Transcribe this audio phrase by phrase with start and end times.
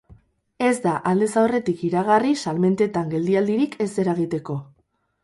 [0.67, 4.57] Ez da aldez aurretik iragarri salmentetan geldialdirik ez eragiteko.